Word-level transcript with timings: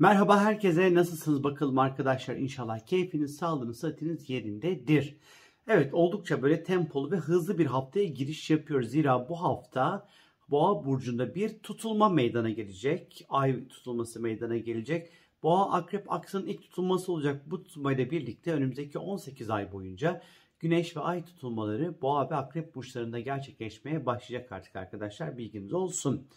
Merhaba 0.00 0.40
herkese 0.40 0.94
nasılsınız 0.94 1.44
bakalım 1.44 1.78
arkadaşlar 1.78 2.36
inşallah 2.36 2.86
keyfiniz 2.86 3.36
sağlığınız 3.36 3.80
sıhhatiniz 3.80 4.30
yerindedir. 4.30 5.16
Evet 5.68 5.94
oldukça 5.94 6.42
böyle 6.42 6.62
tempolu 6.62 7.10
ve 7.10 7.16
hızlı 7.16 7.58
bir 7.58 7.66
haftaya 7.66 8.06
giriş 8.06 8.50
yapıyoruz. 8.50 8.88
Zira 8.88 9.28
bu 9.28 9.42
hafta 9.42 10.08
Boğa 10.50 10.84
burcunda 10.84 11.34
bir 11.34 11.58
tutulma 11.58 12.08
meydana 12.08 12.50
gelecek. 12.50 13.26
Ay 13.28 13.68
tutulması 13.68 14.20
meydana 14.20 14.56
gelecek. 14.56 15.12
Boğa 15.42 15.72
Akrep 15.72 16.12
aksının 16.12 16.46
ilk 16.46 16.62
tutulması 16.62 17.12
olacak. 17.12 17.42
Bu 17.50 17.62
tutulmayla 17.62 18.10
birlikte 18.10 18.52
önümüzdeki 18.52 18.98
18 18.98 19.50
ay 19.50 19.72
boyunca 19.72 20.22
Güneş 20.60 20.96
ve 20.96 21.00
Ay 21.00 21.24
tutulmaları 21.24 22.02
Boğa 22.02 22.30
ve 22.30 22.34
Akrep 22.34 22.74
burçlarında 22.74 23.20
gerçekleşmeye 23.20 24.06
başlayacak 24.06 24.52
artık 24.52 24.76
arkadaşlar. 24.76 25.38
Bilginiz 25.38 25.72
olsun. 25.72 26.28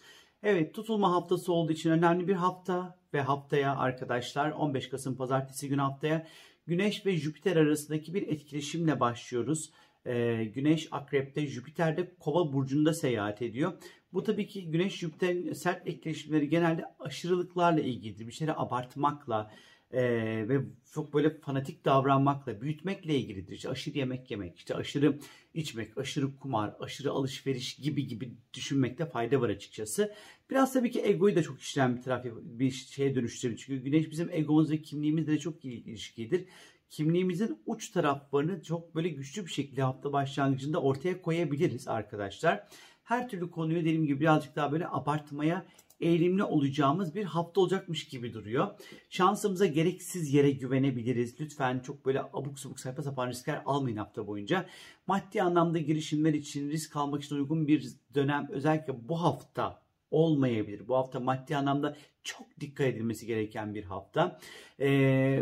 Evet 0.42 0.74
tutulma 0.74 1.12
haftası 1.12 1.52
olduğu 1.52 1.72
için 1.72 1.90
önemli 1.90 2.28
bir 2.28 2.34
hafta 2.34 2.98
ve 3.14 3.20
haftaya 3.20 3.76
arkadaşlar 3.76 4.50
15 4.50 4.88
Kasım 4.88 5.16
Pazartesi 5.16 5.68
günü 5.68 5.80
haftaya 5.80 6.26
Güneş 6.66 7.06
ve 7.06 7.16
Jüpiter 7.16 7.56
arasındaki 7.56 8.14
bir 8.14 8.28
etkileşimle 8.28 9.00
başlıyoruz. 9.00 9.70
Ee, 10.06 10.44
Güneş 10.54 10.88
Akrep'te, 10.90 11.46
Jüpiter 11.46 11.96
de 11.96 12.14
Kova 12.20 12.52
burcunda 12.52 12.94
seyahat 12.94 13.42
ediyor. 13.42 13.72
Bu 14.12 14.22
tabii 14.22 14.46
ki 14.46 14.70
Güneş 14.70 14.98
Jüpiter 14.98 15.54
sert 15.54 15.88
etkileşimleri 15.88 16.48
genelde 16.48 16.84
aşırılıklarla 17.00 17.80
ilgilidir. 17.80 18.26
Bir 18.26 18.32
şeyleri 18.32 18.56
abartmakla, 18.56 19.50
e, 19.92 20.02
ve 20.48 20.60
çok 20.92 21.14
böyle 21.14 21.40
fanatik 21.40 21.84
davranmakla, 21.84 22.60
büyütmekle 22.60 23.18
ilgilidir. 23.18 23.52
İşte 23.52 23.68
aşırı 23.68 23.98
yemek 23.98 24.30
yemek, 24.30 24.58
işte 24.58 24.74
aşırı 24.74 25.18
içmek, 25.54 25.98
aşırı 25.98 26.36
kumar, 26.36 26.74
aşırı 26.80 27.10
alışveriş 27.10 27.74
gibi 27.74 28.06
gibi 28.06 28.32
düşünmekte 28.54 29.06
fayda 29.06 29.40
var 29.40 29.48
açıkçası. 29.48 30.14
Biraz 30.50 30.72
tabii 30.72 30.90
ki 30.90 31.02
egoyu 31.04 31.36
da 31.36 31.42
çok 31.42 31.60
işleyen 31.60 31.96
bir 31.96 32.02
taraf 32.02 32.24
bir 32.42 32.70
şeye 32.70 33.14
dönüştürür. 33.14 33.56
Çünkü 33.56 33.84
güneş 33.84 34.10
bizim 34.10 34.30
egomuz 34.30 34.70
ve 34.70 34.82
kimliğimizle 34.82 35.32
de 35.32 35.38
çok 35.38 35.64
ilişkidir. 35.64 36.44
Kimliğimizin 36.90 37.58
uç 37.66 37.90
taraflarını 37.90 38.62
çok 38.62 38.94
böyle 38.94 39.08
güçlü 39.08 39.46
bir 39.46 39.50
şekilde 39.50 39.82
hafta 39.82 40.12
başlangıcında 40.12 40.82
ortaya 40.82 41.22
koyabiliriz 41.22 41.88
arkadaşlar. 41.88 42.68
Her 43.04 43.28
türlü 43.28 43.50
konuyu 43.50 43.80
dediğim 43.80 44.06
gibi 44.06 44.20
birazcık 44.20 44.56
daha 44.56 44.72
böyle 44.72 44.88
abartmaya 44.88 45.66
eğilimli 46.02 46.44
olacağımız 46.44 47.14
bir 47.14 47.24
hafta 47.24 47.60
olacakmış 47.60 48.08
gibi 48.08 48.34
duruyor. 48.34 48.68
Şansımıza 49.10 49.66
gereksiz 49.66 50.34
yere 50.34 50.50
güvenebiliriz. 50.50 51.40
Lütfen 51.40 51.80
çok 51.80 52.06
böyle 52.06 52.22
abuk 52.22 52.58
sabuk 52.58 52.80
sayfa 52.80 53.02
sapan 53.02 53.28
riskler 53.28 53.62
almayın 53.66 53.96
hafta 53.96 54.26
boyunca. 54.26 54.66
Maddi 55.06 55.42
anlamda 55.42 55.78
girişimler 55.78 56.34
için 56.34 56.70
risk 56.70 56.96
almak 56.96 57.22
için 57.22 57.36
uygun 57.36 57.68
bir 57.68 57.88
dönem 58.14 58.48
özellikle 58.50 59.08
bu 59.08 59.22
hafta 59.22 59.82
olmayabilir. 60.10 60.88
Bu 60.88 60.96
hafta 60.96 61.20
maddi 61.20 61.56
anlamda 61.56 61.96
çok 62.24 62.60
dikkat 62.60 62.86
edilmesi 62.86 63.26
gereken 63.26 63.74
bir 63.74 63.84
hafta. 63.84 64.38
Ee, 64.78 64.88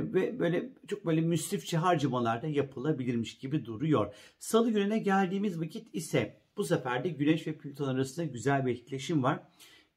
ve 0.03 0.39
böyle 0.39 0.71
çok 0.89 1.07
böyle 1.07 1.21
müsrifçe 1.21 1.77
harcamalar 1.77 2.43
da 2.43 2.47
yapılabilirmiş 2.47 3.39
gibi 3.39 3.65
duruyor. 3.65 4.15
Salı 4.39 4.71
gününe 4.71 4.99
geldiğimiz 4.99 5.61
vakit 5.61 5.95
ise 5.95 6.41
bu 6.57 6.65
sefer 6.65 7.05
de 7.05 7.09
Güneş 7.09 7.47
ve 7.47 7.59
Plüton 7.59 7.89
arasında 7.89 8.27
güzel 8.27 8.67
bir 8.67 8.73
etkileşim 8.73 9.23
var. 9.23 9.41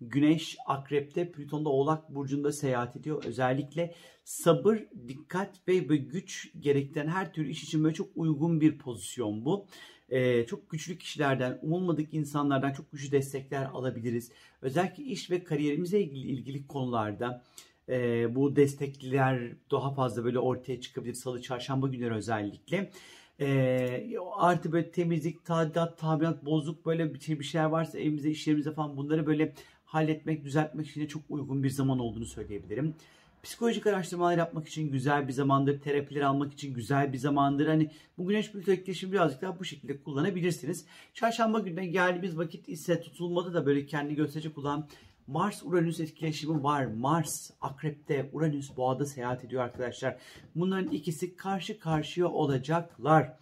Güneş 0.09 0.57
Akrep'te, 0.65 1.31
Plüton'da 1.31 1.69
Oğlak 1.69 2.15
Burcu'nda 2.15 2.51
seyahat 2.51 2.95
ediyor. 2.95 3.23
Özellikle 3.23 3.95
sabır, 4.23 4.77
dikkat 5.07 5.67
ve, 5.67 5.89
ve 5.89 5.97
güç 5.97 6.51
gerektiren 6.59 7.07
her 7.07 7.33
türlü 7.33 7.49
iş 7.49 7.63
için 7.63 7.83
böyle 7.83 7.95
çok 7.95 8.09
uygun 8.15 8.61
bir 8.61 8.77
pozisyon 8.77 9.45
bu. 9.45 9.65
Ee, 10.09 10.45
çok 10.45 10.69
güçlü 10.69 10.97
kişilerden, 10.97 11.59
umulmadık 11.61 12.13
insanlardan 12.13 12.73
çok 12.73 12.91
güçlü 12.91 13.11
destekler 13.11 13.65
alabiliriz. 13.65 14.31
Özellikle 14.61 15.03
iş 15.03 15.31
ve 15.31 15.43
kariyerimize 15.43 15.99
ilgili, 15.99 16.27
ilgili 16.27 16.67
konularda 16.67 17.43
e, 17.89 18.35
bu 18.35 18.55
destekler 18.55 19.51
daha 19.71 19.93
fazla 19.93 20.23
böyle 20.23 20.39
ortaya 20.39 20.81
çıkabilir. 20.81 21.13
Salı, 21.13 21.41
çarşamba 21.41 21.87
günleri 21.87 22.13
özellikle. 22.13 22.91
E, 23.39 24.17
artı 24.35 24.71
böyle 24.71 24.91
temizlik, 24.91 25.45
tadilat, 25.45 25.97
tamirat, 25.97 26.45
bozuk 26.45 26.85
böyle 26.85 27.13
bir, 27.13 27.19
şey, 27.19 27.39
bir 27.39 27.43
şeyler 27.43 27.65
varsa 27.65 27.99
evimizde, 27.99 28.29
işlerimizde 28.29 28.73
falan 28.73 28.97
bunları 28.97 29.25
böyle 29.25 29.53
halletmek, 29.85 30.43
düzeltmek 30.43 30.87
için 30.87 31.01
de 31.01 31.07
çok 31.07 31.21
uygun 31.29 31.63
bir 31.63 31.69
zaman 31.69 31.99
olduğunu 31.99 32.25
söyleyebilirim. 32.25 32.95
Psikolojik 33.43 33.87
araştırmalar 33.87 34.37
yapmak 34.37 34.67
için 34.67 34.91
güzel 34.91 35.27
bir 35.27 35.33
zamandır, 35.33 35.79
terapiler 35.79 36.21
almak 36.21 36.53
için 36.53 36.73
güzel 36.73 37.13
bir 37.13 37.17
zamandır. 37.17 37.67
Hani 37.67 37.89
bu 38.17 38.27
güneş 38.27 38.51
plüto 38.51 38.71
etkileşimi 38.71 39.11
birazcık 39.11 39.41
daha 39.41 39.59
bu 39.59 39.65
şekilde 39.65 39.97
kullanabilirsiniz. 39.97 40.85
Çarşamba 41.13 41.59
gününe 41.59 41.85
geldiğimiz 41.85 42.37
vakit 42.37 42.69
ise 42.69 43.01
tutulmada 43.01 43.53
da 43.53 43.65
böyle 43.65 43.85
kendi 43.85 44.15
gösterecek 44.15 44.57
olan 44.57 44.87
Mars-Uranüs 45.27 45.99
etkileşimi 45.99 46.63
var. 46.63 46.85
Mars 46.85 47.51
akrepte, 47.61 48.29
Uranüs 48.33 48.77
boğada 48.77 49.05
seyahat 49.05 49.43
ediyor 49.45 49.63
arkadaşlar. 49.63 50.17
Bunların 50.55 50.91
ikisi 50.91 51.35
karşı 51.35 51.79
karşıya 51.79 52.27
olacaklar. 52.27 53.37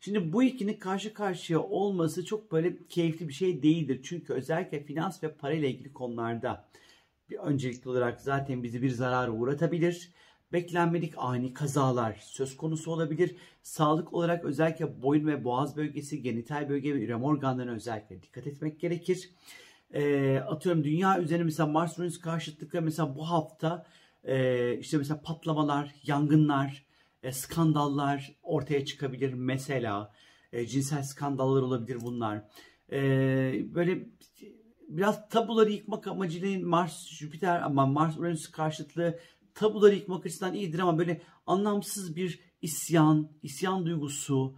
Şimdi 0.00 0.32
bu 0.32 0.42
ikinin 0.42 0.74
karşı 0.74 1.14
karşıya 1.14 1.60
olması 1.60 2.24
çok 2.24 2.52
böyle 2.52 2.86
keyifli 2.88 3.28
bir 3.28 3.32
şey 3.32 3.62
değildir. 3.62 4.00
Çünkü 4.04 4.32
özellikle 4.32 4.84
finans 4.84 5.22
ve 5.22 5.34
para 5.34 5.52
ile 5.52 5.70
ilgili 5.70 5.92
konularda 5.92 6.68
bir 7.30 7.36
öncelikli 7.36 7.88
olarak 7.88 8.20
zaten 8.20 8.62
bizi 8.62 8.82
bir 8.82 8.90
zarara 8.90 9.30
uğratabilir. 9.30 10.12
Beklenmedik 10.52 11.14
ani 11.16 11.54
kazalar 11.54 12.18
söz 12.20 12.56
konusu 12.56 12.90
olabilir. 12.90 13.36
Sağlık 13.62 14.12
olarak 14.12 14.44
özellikle 14.44 15.02
boyun 15.02 15.26
ve 15.26 15.44
boğaz 15.44 15.76
bölgesi, 15.76 16.22
genital 16.22 16.68
bölge 16.68 16.94
ve 16.94 17.04
ürem 17.04 17.24
organlarına 17.24 17.72
özellikle 17.72 18.22
dikkat 18.22 18.46
etmek 18.46 18.80
gerekir. 18.80 19.30
E, 19.94 20.36
atıyorum 20.38 20.84
dünya 20.84 21.20
üzerine 21.20 21.44
mesela 21.44 21.66
Mars 21.66 21.98
Uranüs 21.98 22.20
karşıtlıkları 22.20 22.82
mesela 22.82 23.16
bu 23.16 23.30
hafta 23.30 23.86
e, 24.24 24.78
işte 24.78 24.98
mesela 24.98 25.20
patlamalar, 25.22 25.94
yangınlar, 26.06 26.86
e, 27.22 27.32
skandallar 27.32 28.36
ortaya 28.42 28.84
çıkabilir. 28.84 29.32
Mesela 29.32 30.12
e, 30.52 30.66
cinsel 30.66 31.02
skandallar 31.02 31.62
olabilir 31.62 31.98
bunlar. 32.00 32.44
E, 32.92 32.98
böyle 33.74 34.08
biraz 34.88 35.28
tabuları 35.28 35.72
yıkmak 35.72 36.06
amacıyla 36.06 36.66
Mars, 36.66 37.08
Jüpiter 37.08 37.60
ama 37.60 37.86
Mars 37.86 38.18
Uranüs 38.18 38.50
karşıtlığı 38.50 39.18
tabuları 39.54 39.94
yıkmak 39.94 40.26
açısından 40.26 40.54
iyidir 40.54 40.78
ama 40.78 40.98
böyle 40.98 41.22
anlamsız 41.46 42.16
bir 42.16 42.40
isyan, 42.62 43.30
isyan 43.42 43.86
duygusu, 43.86 44.56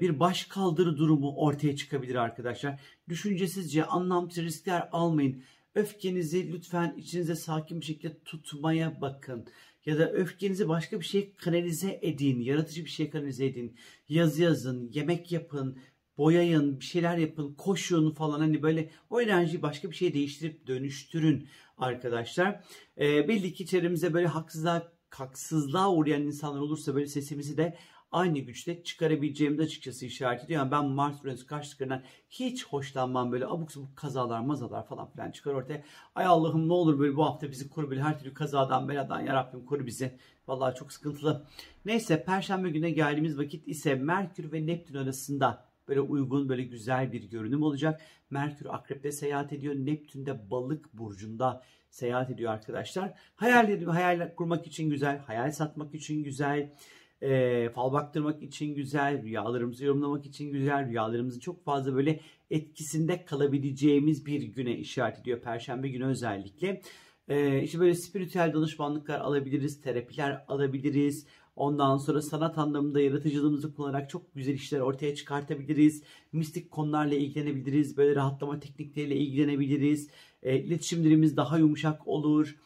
bir 0.00 0.20
baş 0.20 0.44
kaldırı 0.44 0.96
durumu 0.96 1.36
ortaya 1.36 1.76
çıkabilir 1.76 2.14
arkadaşlar. 2.14 2.80
Düşüncesizce 3.08 3.84
anlamsız 3.84 4.44
riskler 4.44 4.88
almayın. 4.92 5.42
Öfkenizi 5.74 6.52
lütfen 6.52 6.94
içinize 6.96 7.34
sakin 7.34 7.80
bir 7.80 7.86
şekilde 7.86 8.18
tutmaya 8.24 9.00
bakın 9.00 9.46
ya 9.86 9.98
da 9.98 10.12
öfkenizi 10.12 10.68
başka 10.68 11.00
bir 11.00 11.04
şeye 11.04 11.32
kanalize 11.36 11.98
edin, 12.02 12.40
yaratıcı 12.40 12.84
bir 12.84 12.90
şeye 12.90 13.10
kanalize 13.10 13.46
edin. 13.46 13.76
Yazı 14.08 14.42
yazın, 14.42 14.90
yemek 14.92 15.32
yapın, 15.32 15.78
boyayın, 16.18 16.80
bir 16.80 16.84
şeyler 16.84 17.16
yapın, 17.18 17.54
koşun 17.54 18.10
falan 18.10 18.40
hani 18.40 18.62
böyle 18.62 18.90
o 19.10 19.20
enerjiyi 19.20 19.62
başka 19.62 19.90
bir 19.90 19.96
şeye 19.96 20.14
değiştirip 20.14 20.66
dönüştürün 20.66 21.48
arkadaşlar. 21.78 22.64
E, 23.00 23.28
belli 23.28 23.52
ki 23.54 23.66
çevremize 23.66 24.14
böyle 24.14 24.26
haksızlığa, 24.26 24.92
haksızlığa 25.10 25.92
uğrayan 25.92 26.22
insanlar 26.22 26.60
olursa 26.60 26.94
böyle 26.94 27.06
sesimizi 27.06 27.56
de 27.56 27.76
aynı 28.12 28.38
güçte 28.38 28.82
çıkarabileceğimizi 28.82 29.62
açıkçası 29.62 30.06
işaret 30.06 30.44
ediyor. 30.44 30.60
Yani 30.60 30.70
ben 30.70 30.86
Mars 30.86 31.24
Uranüs 31.24 31.46
karşıtlıklarından 31.46 32.02
hiç 32.30 32.66
hoşlanmam 32.66 33.32
böyle 33.32 33.46
abuk 33.46 33.72
sabuk 33.72 33.96
kazalar 33.96 34.40
mazalar 34.40 34.86
falan 34.86 35.10
filan 35.10 35.30
çıkar 35.30 35.54
ortaya. 35.54 35.82
Ay 36.14 36.24
Allah'ım 36.24 36.68
ne 36.68 36.72
olur 36.72 36.98
böyle 36.98 37.16
bu 37.16 37.24
hafta 37.24 37.50
bizi 37.50 37.70
koru 37.70 37.90
böyle 37.90 38.02
her 38.02 38.18
türlü 38.18 38.34
kazadan 38.34 38.88
beladan 38.88 39.20
yarabbim 39.20 39.64
koru 39.64 39.86
bizi. 39.86 40.18
Vallahi 40.48 40.74
çok 40.74 40.92
sıkıntılı. 40.92 41.46
Neyse 41.84 42.24
Perşembe 42.24 42.70
gününe 42.70 42.90
geldiğimiz 42.90 43.38
vakit 43.38 43.68
ise 43.68 43.94
Merkür 43.94 44.52
ve 44.52 44.66
Neptün 44.66 44.94
arasında 44.94 45.64
böyle 45.88 46.00
uygun 46.00 46.48
böyle 46.48 46.62
güzel 46.62 47.12
bir 47.12 47.22
görünüm 47.30 47.62
olacak. 47.62 48.00
Merkür 48.30 48.66
Akrep'te 48.66 49.12
seyahat 49.12 49.52
ediyor. 49.52 49.74
Neptün 49.74 50.26
de 50.26 50.50
Balık 50.50 50.94
burcunda 50.94 51.62
seyahat 51.90 52.30
ediyor 52.30 52.52
arkadaşlar. 52.52 53.12
Hayal, 53.36 53.84
hayal 53.84 54.34
kurmak 54.34 54.66
için 54.66 54.90
güzel, 54.90 55.18
hayal 55.18 55.50
satmak 55.50 55.94
için 55.94 56.24
güzel 56.24 56.72
e, 57.22 57.68
fal 57.74 57.92
baktırmak 57.92 58.42
için 58.42 58.74
güzel, 58.74 59.22
rüyalarımızı 59.22 59.84
yorumlamak 59.84 60.26
için 60.26 60.52
güzel, 60.52 60.88
rüyalarımızın 60.88 61.40
çok 61.40 61.64
fazla 61.64 61.94
böyle 61.94 62.20
etkisinde 62.50 63.24
kalabileceğimiz 63.24 64.26
bir 64.26 64.42
güne 64.42 64.76
işaret 64.76 65.18
ediyor. 65.18 65.40
Perşembe 65.40 65.88
günü 65.88 66.04
özellikle. 66.04 66.82
E, 67.28 67.62
işte 67.62 67.80
böyle 67.80 67.94
spiritüel 67.94 68.52
danışmanlıklar 68.54 69.20
alabiliriz, 69.20 69.80
terapiler 69.80 70.44
alabiliriz. 70.48 71.26
Ondan 71.56 71.96
sonra 71.96 72.22
sanat 72.22 72.58
anlamında 72.58 73.00
yaratıcılığımızı 73.00 73.74
kullanarak 73.74 74.10
çok 74.10 74.34
güzel 74.34 74.54
işler 74.54 74.80
ortaya 74.80 75.14
çıkartabiliriz. 75.14 76.02
Mistik 76.32 76.70
konularla 76.70 77.14
ilgilenebiliriz. 77.14 77.96
Böyle 77.96 78.16
rahatlama 78.16 78.60
teknikleriyle 78.60 79.16
ilgilenebiliriz. 79.16 80.10
E, 80.42 80.58
iletişimlerimiz 80.58 81.36
daha 81.36 81.58
yumuşak 81.58 82.08
olur 82.08 82.56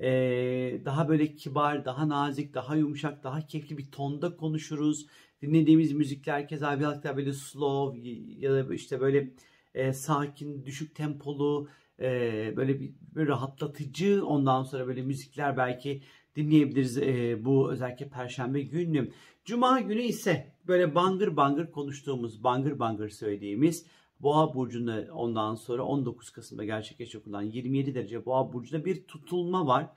ee, 0.00 0.80
daha 0.84 1.08
böyle 1.08 1.34
kibar, 1.34 1.84
daha 1.84 2.08
nazik, 2.08 2.54
daha 2.54 2.76
yumuşak, 2.76 3.24
daha 3.24 3.46
keyifli 3.46 3.78
bir 3.78 3.90
tonda 3.90 4.36
konuşuruz. 4.36 5.06
Dinlediğimiz 5.42 5.92
müzikler 5.92 6.48
keza 6.48 6.80
birazcık 6.80 7.04
daha 7.04 7.16
böyle 7.16 7.32
slow 7.32 8.08
ya 8.38 8.52
da 8.52 8.74
işte 8.74 9.00
böyle 9.00 9.30
e, 9.74 9.92
sakin, 9.92 10.66
düşük 10.66 10.94
tempolu, 10.94 11.68
e, 12.00 12.52
böyle 12.56 12.80
bir 12.80 12.92
böyle 13.14 13.28
rahatlatıcı 13.28 14.26
ondan 14.26 14.62
sonra 14.62 14.86
böyle 14.86 15.02
müzikler 15.02 15.56
belki 15.56 16.02
dinleyebiliriz 16.36 16.98
e, 16.98 17.44
bu 17.44 17.72
özellikle 17.72 18.08
perşembe 18.08 18.60
günü. 18.62 19.10
Cuma 19.44 19.80
günü 19.80 20.02
ise 20.02 20.52
böyle 20.68 20.94
bangır 20.94 21.36
bangır 21.36 21.70
konuştuğumuz, 21.70 22.44
bangır 22.44 22.78
bangır 22.78 23.08
söylediğimiz 23.08 23.86
Boğa 24.20 24.54
burcunda 24.54 25.06
ondan 25.12 25.54
sonra 25.54 25.82
19 25.82 26.30
Kasım'da 26.30 26.64
gerçekleşecek 26.64 27.26
olan 27.26 27.42
27 27.42 27.94
derece 27.94 28.26
Boğa 28.26 28.52
burcunda 28.52 28.84
bir 28.84 29.04
tutulma 29.04 29.66
var. 29.66 29.88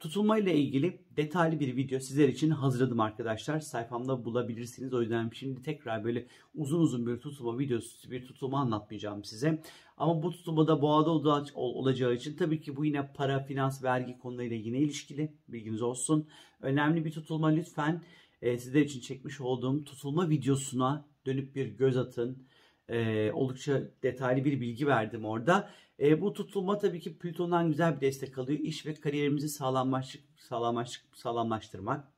Tutulma 0.00 0.38
ile 0.38 0.56
ilgili 0.56 1.00
detaylı 1.16 1.60
bir 1.60 1.76
video 1.76 2.00
sizler 2.00 2.28
için 2.28 2.50
hazırladım 2.50 3.00
arkadaşlar. 3.00 3.60
Sayfamda 3.60 4.24
bulabilirsiniz. 4.24 4.94
O 4.94 5.00
yüzden 5.00 5.30
şimdi 5.34 5.62
tekrar 5.62 6.04
böyle 6.04 6.26
uzun 6.54 6.80
uzun 6.80 7.06
bir 7.06 7.20
tutulma 7.20 7.58
videosu, 7.58 8.10
bir 8.10 8.26
tutulma 8.26 8.60
anlatmayacağım 8.60 9.24
size. 9.24 9.62
Ama 9.96 10.22
bu 10.22 10.30
tutulmada 10.30 10.82
boğada 10.82 11.10
olacağı 11.54 12.14
için 12.14 12.36
tabii 12.36 12.60
ki 12.60 12.76
bu 12.76 12.84
yine 12.84 13.12
para, 13.12 13.44
finans, 13.44 13.82
vergi 13.82 14.18
konularıyla 14.18 14.56
yine 14.56 14.78
ilişkili. 14.78 15.32
Bilginiz 15.48 15.82
olsun. 15.82 16.28
Önemli 16.60 17.04
bir 17.04 17.10
tutulma 17.10 17.48
lütfen 17.48 18.02
e, 18.42 18.58
sizler 18.58 18.80
için 18.80 19.00
çekmiş 19.00 19.40
olduğum 19.40 19.84
tutulma 19.84 20.30
videosuna 20.30 21.06
dönüp 21.26 21.54
bir 21.54 21.66
göz 21.66 21.96
atın 21.96 22.46
e, 22.88 23.32
oldukça 23.32 23.82
detaylı 24.02 24.44
bir 24.44 24.60
bilgi 24.60 24.86
verdim 24.86 25.24
orada. 25.24 25.70
E, 26.00 26.20
bu 26.20 26.32
tutulma 26.32 26.78
tabii 26.78 27.00
ki 27.00 27.18
Plüton'dan 27.18 27.68
güzel 27.68 27.96
bir 27.96 28.00
destek 28.00 28.38
alıyor. 28.38 28.58
İş 28.58 28.86
ve 28.86 28.94
kariyerimizi 28.94 29.48
sağlamlaştır, 29.48 30.20
sağlamlaştır, 30.36 31.16
sağlamlaştırmak 31.16 32.08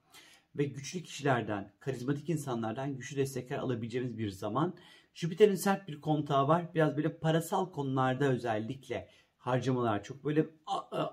ve 0.58 0.64
güçlü 0.64 1.02
kişilerden, 1.02 1.72
karizmatik 1.80 2.28
insanlardan 2.28 2.96
güçlü 2.96 3.16
destekler 3.16 3.58
alabileceğimiz 3.58 4.18
bir 4.18 4.30
zaman. 4.30 4.74
Jüpiter'in 5.14 5.54
sert 5.54 5.88
bir 5.88 6.00
kontağı 6.00 6.48
var. 6.48 6.74
Biraz 6.74 6.96
böyle 6.96 7.18
parasal 7.18 7.72
konularda 7.72 8.32
özellikle 8.32 9.08
harcamalar 9.36 10.04
çok 10.04 10.24
böyle 10.24 10.46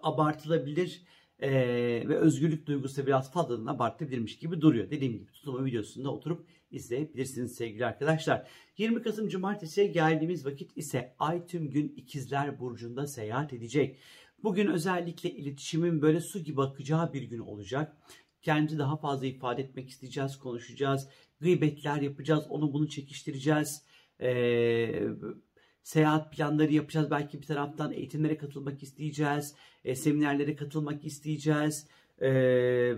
abartılabilir 0.03 1.03
ee, 1.43 2.03
ve 2.07 2.17
özgürlük 2.17 2.65
duygusu 2.65 3.07
biraz 3.07 3.31
fazladan 3.31 3.65
abartılabilirmiş 3.65 4.39
gibi 4.39 4.61
duruyor. 4.61 4.89
Dediğim 4.89 5.13
gibi 5.13 5.31
tutulma 5.31 5.65
videosunda 5.65 6.09
oturup 6.09 6.47
izleyebilirsiniz 6.71 7.55
sevgili 7.55 7.85
arkadaşlar. 7.85 8.47
20 8.77 9.01
Kasım 9.01 9.27
Cumartesi'ye 9.27 9.87
geldiğimiz 9.87 10.45
vakit 10.45 10.77
ise 10.77 11.15
Ay 11.19 11.47
tüm 11.47 11.69
gün 11.69 11.93
ikizler 11.97 12.59
Burcu'nda 12.59 13.07
seyahat 13.07 13.53
edecek. 13.53 13.97
Bugün 14.43 14.67
özellikle 14.67 15.31
iletişimin 15.31 16.01
böyle 16.01 16.19
su 16.19 16.39
gibi 16.39 16.61
akacağı 16.61 17.13
bir 17.13 17.21
gün 17.21 17.39
olacak. 17.39 17.97
Kendi 18.41 18.77
daha 18.77 18.97
fazla 18.97 19.25
ifade 19.25 19.61
etmek 19.61 19.89
isteyeceğiz, 19.89 20.39
konuşacağız, 20.39 21.09
gıybetler 21.39 22.01
yapacağız, 22.01 22.43
onu 22.49 22.73
bunu 22.73 22.89
çekiştireceğiz. 22.89 23.83
Ee, 24.21 25.03
seyahat 25.83 26.33
planları 26.33 26.73
yapacağız. 26.73 27.11
Belki 27.11 27.41
bir 27.41 27.47
taraftan 27.47 27.91
eğitimlere 27.91 28.37
katılmak 28.37 28.83
isteyeceğiz, 28.83 29.55
e, 29.85 29.95
seminerlere 29.95 30.55
katılmak 30.55 31.05
isteyeceğiz. 31.05 31.87
Ee, 32.21 32.95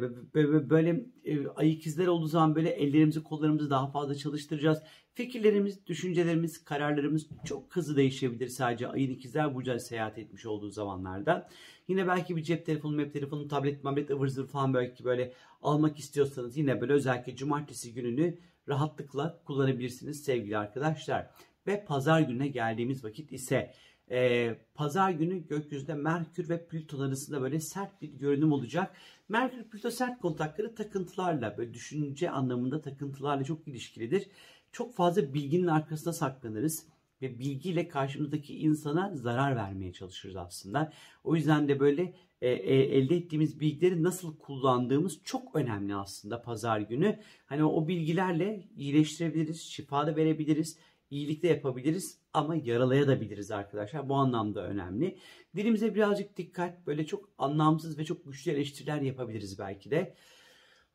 böyle 0.69 1.05
e, 1.25 1.47
ay 1.47 1.71
ikizler 1.71 2.07
olduğu 2.07 2.27
zaman 2.27 2.55
böyle 2.55 2.69
ellerimizi 2.69 3.23
kollarımızı 3.23 3.69
daha 3.69 3.87
fazla 3.87 4.15
çalıştıracağız. 4.15 4.79
Fikirlerimiz, 5.13 5.87
düşüncelerimiz, 5.87 6.63
kararlarımız 6.63 7.27
çok 7.45 7.75
hızlı 7.75 7.95
değişebilir 7.95 8.47
sadece 8.47 8.87
ayın 8.87 9.11
ikizler 9.11 9.55
burcuna 9.55 9.79
seyahat 9.79 10.17
etmiş 10.17 10.45
olduğu 10.45 10.69
zamanlarda. 10.69 11.49
Yine 11.87 12.07
belki 12.07 12.35
bir 12.35 12.43
cep 12.43 12.65
telefonu, 12.65 12.97
web 12.97 13.13
telefonu, 13.13 13.47
tablet, 13.47 13.83
tablet 13.83 14.09
ıvır 14.09 14.27
zıvır 14.27 14.47
falan 14.47 14.73
belki 14.73 15.03
böyle 15.03 15.33
almak 15.61 15.99
istiyorsanız 15.99 16.57
yine 16.57 16.81
böyle 16.81 16.93
özellikle 16.93 17.35
cumartesi 17.35 17.93
gününü 17.93 18.37
rahatlıkla 18.67 19.41
kullanabilirsiniz 19.45 20.23
sevgili 20.23 20.57
arkadaşlar. 20.57 21.29
Ve 21.67 21.85
pazar 21.85 22.21
gününe 22.21 22.47
geldiğimiz 22.47 23.03
vakit 23.03 23.31
ise 23.31 23.73
e, 24.11 24.55
pazar 24.73 25.11
günü 25.11 25.47
gökyüzünde 25.47 25.93
Merkür 25.93 26.49
ve 26.49 26.67
Plüton 26.67 26.99
arasında 26.99 27.41
böyle 27.41 27.59
sert 27.59 28.01
bir 28.01 28.07
görünüm 28.07 28.51
olacak. 28.51 28.95
Merkür 29.29 29.63
Plüto 29.63 29.91
sert 29.91 30.21
kontakları 30.21 30.75
takıntılarla 30.75 31.57
böyle 31.57 31.73
düşünce 31.73 32.29
anlamında 32.29 32.81
takıntılarla 32.81 33.43
çok 33.43 33.67
ilişkilidir. 33.67 34.27
Çok 34.71 34.95
fazla 34.95 35.33
bilginin 35.33 35.67
arkasında 35.67 36.13
saklanırız 36.13 36.87
ve 37.25 37.39
bilgiyle 37.39 37.87
karşımızdaki 37.87 38.57
insana 38.57 39.15
zarar 39.15 39.55
vermeye 39.55 39.93
çalışırız 39.93 40.35
aslında. 40.35 40.93
O 41.23 41.35
yüzden 41.35 41.67
de 41.67 41.79
böyle 41.79 42.13
e, 42.41 42.49
e, 42.49 42.75
elde 42.97 43.15
ettiğimiz 43.15 43.59
bilgileri 43.59 44.03
nasıl 44.03 44.37
kullandığımız 44.37 45.19
çok 45.23 45.55
önemli 45.55 45.95
aslında 45.95 46.41
pazar 46.41 46.79
günü. 46.79 47.19
Hani 47.45 47.63
o 47.63 47.87
bilgilerle 47.87 48.67
iyileştirebiliriz, 48.77 49.61
şifa 49.61 50.07
da 50.07 50.15
verebiliriz 50.15 50.77
iyilik 51.09 51.43
de 51.43 51.47
yapabiliriz 51.47 52.19
ama 52.33 52.55
yaralayabiliriz 52.55 53.51
arkadaşlar. 53.51 54.09
Bu 54.09 54.15
anlamda 54.15 54.67
önemli. 54.67 55.17
Dilimize 55.55 55.95
birazcık 55.95 56.37
dikkat. 56.37 56.87
Böyle 56.87 57.05
çok 57.05 57.29
anlamsız 57.37 57.97
ve 57.97 58.05
çok 58.05 58.25
güçlü 58.25 58.51
eleştiriler 58.51 59.01
yapabiliriz 59.01 59.59
belki 59.59 59.91
de. 59.91 60.15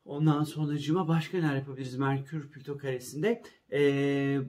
Ondan 0.05 0.43
sonracıma 0.43 1.07
başka 1.07 1.37
neler 1.37 1.55
yapabiliriz 1.55 1.97
Merkür 1.97 2.51
Plüto 2.51 2.77
karesinde? 2.77 3.43
Ee, 3.71 4.39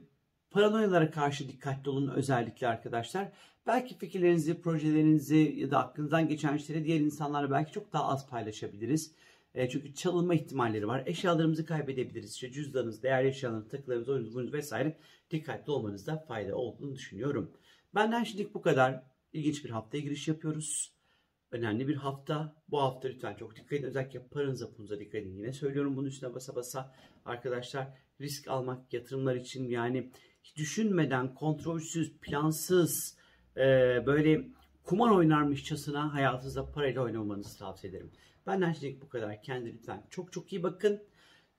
paranoyalara 0.52 1.10
karşı 1.10 1.48
dikkatli 1.48 1.90
olun 1.90 2.08
özellikle 2.08 2.68
arkadaşlar. 2.68 3.32
Belki 3.66 3.98
fikirlerinizi, 3.98 4.60
projelerinizi 4.60 5.54
ya 5.56 5.70
da 5.70 5.78
aklınızdan 5.78 6.28
geçen 6.28 6.56
şeyleri 6.56 6.84
diğer 6.84 7.00
insanlarla 7.00 7.50
belki 7.50 7.72
çok 7.72 7.92
daha 7.92 8.04
az 8.08 8.30
paylaşabiliriz. 8.30 9.14
E, 9.54 9.68
çünkü 9.68 9.94
çalınma 9.94 10.34
ihtimalleri 10.34 10.88
var. 10.88 11.02
Eşyalarımızı 11.06 11.66
kaybedebiliriz. 11.66 12.34
İşte 12.34 12.52
cüzdanınız, 12.52 13.02
değerli 13.02 13.28
eşyalarınız, 13.28 13.68
takılarınız, 13.68 14.08
oyununuz 14.08 14.52
vesaire 14.52 14.96
dikkatli 15.30 15.72
olmanızda 15.72 16.16
fayda 16.28 16.56
olduğunu 16.56 16.94
düşünüyorum. 16.94 17.52
Benden 17.94 18.24
şimdilik 18.24 18.54
bu 18.54 18.62
kadar. 18.62 19.02
İlginç 19.32 19.64
bir 19.64 19.70
haftaya 19.70 20.02
giriş 20.02 20.28
yapıyoruz. 20.28 20.92
Önemli 21.50 21.88
bir 21.88 21.96
hafta. 21.96 22.56
Bu 22.68 22.80
hafta 22.80 23.08
lütfen 23.08 23.34
çok 23.34 23.56
dikkat 23.56 23.72
edin. 23.72 23.86
Özellikle 23.86 24.26
paranıza 24.26 24.70
pulunuza 24.70 25.00
dikkat 25.00 25.14
edin. 25.14 25.36
Yine 25.36 25.52
söylüyorum 25.52 25.96
bunun 25.96 26.08
üstüne 26.08 26.34
basa 26.34 26.54
basa. 26.54 26.94
Arkadaşlar 27.24 27.88
risk 28.20 28.48
almak 28.48 28.92
yatırımlar 28.92 29.36
için 29.36 29.68
yani 29.68 30.10
düşünmeden, 30.56 31.34
kontrolsüz, 31.34 32.12
plansız, 32.20 33.16
e, 33.56 33.60
böyle 34.06 34.48
kumar 34.84 35.10
oynarmışçasına 35.10 36.14
hayatınızda 36.14 36.70
parayla 36.70 37.02
oynamanızı 37.02 37.58
tavsiye 37.58 37.90
ederim. 37.90 38.10
Benden 38.46 38.72
şimdilik 38.72 39.02
bu 39.02 39.08
kadar. 39.08 39.42
Kendi 39.42 39.72
lütfen 39.72 40.06
çok 40.10 40.32
çok 40.32 40.52
iyi 40.52 40.62
bakın. 40.62 41.02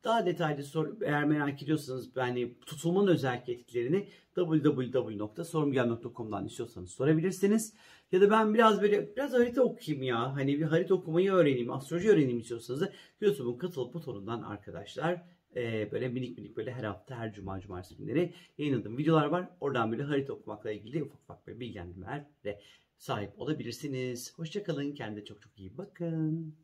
Daha 0.03 0.25
detaylı 0.25 0.63
sor, 0.63 1.01
eğer 1.01 1.25
merak 1.25 1.63
ediyorsanız 1.63 2.09
yani 2.15 2.53
tutulmanın 2.65 3.07
özellik 3.07 3.49
etkilerini 3.49 4.09
www.sorumgel.com'dan 4.35 6.45
istiyorsanız 6.45 6.91
sorabilirsiniz. 6.91 7.73
Ya 8.11 8.21
da 8.21 8.31
ben 8.31 8.53
biraz 8.53 8.81
böyle 8.81 9.15
biraz 9.15 9.33
harita 9.33 9.61
okuyayım 9.61 10.03
ya. 10.03 10.35
Hani 10.35 10.59
bir 10.59 10.63
harita 10.63 10.95
okumayı 10.95 11.31
öğreneyim, 11.31 11.71
astroloji 11.71 12.09
öğreneyim 12.09 12.39
istiyorsanız 12.39 12.81
da 12.81 12.91
YouTube'un 13.21 13.57
katıl 13.57 13.93
butonundan 13.93 14.41
arkadaşlar 14.41 15.21
e, 15.55 15.91
böyle 15.91 16.09
minik 16.09 16.37
minik 16.37 16.57
böyle 16.57 16.71
her 16.71 16.83
hafta 16.83 17.17
her 17.17 17.33
cuma 17.33 17.59
cumartesi 17.59 17.97
günleri 17.97 18.33
yayınladığım 18.57 18.97
videolar 18.97 19.25
var. 19.25 19.49
Oradan 19.59 19.91
böyle 19.91 20.03
harita 20.03 20.33
okumakla 20.33 20.71
ilgili 20.71 21.03
ufak 21.03 21.21
ufak 21.21 21.47
böyle 21.47 21.59
bilgilendirmelere 21.59 22.61
sahip 22.97 23.39
olabilirsiniz. 23.39 24.33
Hoşçakalın. 24.37 24.93
Kendinize 24.93 25.25
çok 25.25 25.41
çok 25.41 25.59
iyi 25.59 25.77
bakın. 25.77 26.62